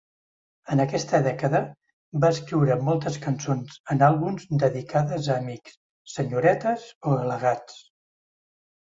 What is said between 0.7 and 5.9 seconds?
En aquesta dècada va escriure moltes cançons en àlbums dedicades a amics,